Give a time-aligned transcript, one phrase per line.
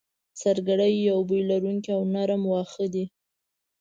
[0.41, 3.05] سرګړی یو بوی لرونکی او نرم واخه دی